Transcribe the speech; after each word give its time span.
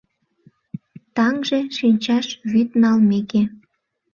Таҥже 1.15 1.59
шинчаш 1.77 2.27
вӱд 2.51 2.69
налмеке 2.81 3.43